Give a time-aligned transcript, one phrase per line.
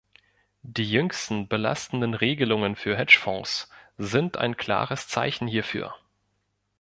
[0.63, 3.69] Die jüngsten belastenden Regelungen für Hedge-Fonds
[3.99, 5.93] sind ein klares Zeichen hierfür.